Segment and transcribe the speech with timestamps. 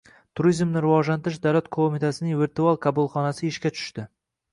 [0.39, 4.07] Turizmni rivojlantirish davlat qo‘mitasining virtual qabulxonasi ishga tushdi